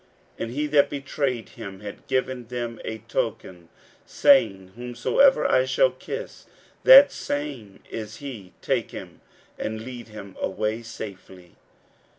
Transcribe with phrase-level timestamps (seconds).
[0.01, 0.09] 41:014:044
[0.47, 3.69] And he that betrayed him had given them a token,
[4.03, 6.47] saying, Whomsoever I shall kiss,
[6.83, 9.21] that same is he; take him,
[9.59, 11.51] and lead him away safely.